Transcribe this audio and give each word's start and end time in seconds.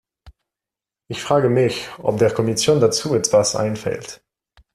Ich 1.09 1.21
frage 1.21 1.47
mich, 1.49 1.87
ob 1.99 2.17
der 2.17 2.33
Kommission 2.33 2.79
dazu 2.81 3.13
etwas 3.13 3.55
einfällt. 3.55 4.23